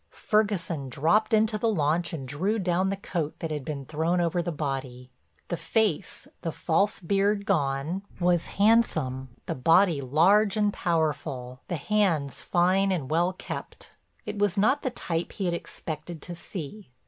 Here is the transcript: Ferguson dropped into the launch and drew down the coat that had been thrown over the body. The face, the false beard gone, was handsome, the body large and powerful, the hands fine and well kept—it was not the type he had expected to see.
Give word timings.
Ferguson 0.25 0.89
dropped 0.89 1.31
into 1.31 1.59
the 1.59 1.69
launch 1.69 2.11
and 2.11 2.27
drew 2.27 2.57
down 2.57 2.89
the 2.89 2.95
coat 2.97 3.35
that 3.37 3.51
had 3.51 3.63
been 3.63 3.85
thrown 3.85 4.19
over 4.19 4.41
the 4.41 4.51
body. 4.51 5.11
The 5.49 5.57
face, 5.57 6.27
the 6.41 6.51
false 6.51 6.99
beard 6.99 7.45
gone, 7.45 8.01
was 8.19 8.47
handsome, 8.57 9.29
the 9.45 9.53
body 9.53 10.01
large 10.01 10.57
and 10.57 10.73
powerful, 10.73 11.59
the 11.67 11.75
hands 11.77 12.41
fine 12.41 12.91
and 12.91 13.11
well 13.11 13.31
kept—it 13.33 14.39
was 14.39 14.57
not 14.57 14.81
the 14.81 14.89
type 14.89 15.33
he 15.33 15.45
had 15.45 15.53
expected 15.53 16.19
to 16.23 16.33
see. 16.33 16.89